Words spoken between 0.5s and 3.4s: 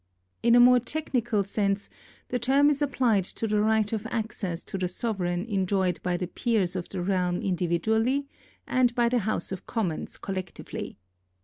a more technical sense, the term is applied